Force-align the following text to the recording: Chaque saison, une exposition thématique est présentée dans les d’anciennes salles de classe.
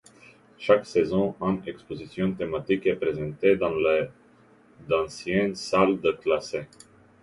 Chaque 0.57 0.87
saison, 0.87 1.35
une 1.41 1.61
exposition 1.67 2.31
thématique 2.33 2.87
est 2.87 2.95
présentée 2.95 3.55
dans 3.55 3.75
les 3.75 4.07
d’anciennes 4.89 5.53
salles 5.53 6.01
de 6.01 6.13
classe. 6.13 6.55